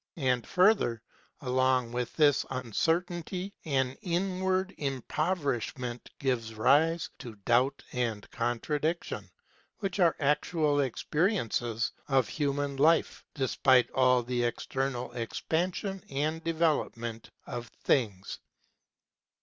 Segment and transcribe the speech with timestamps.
[0.17, 1.03] And, further,
[1.41, 9.29] along with this uncertainty an inward impoverishment gives rise to doubt and contradiction,
[9.77, 17.67] which are actual experiences of human life despite all the external expansion and development of
[17.67, 18.39] things.